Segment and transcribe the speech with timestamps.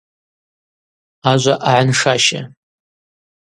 [1.31, 2.41] Ажва агӏаншаща.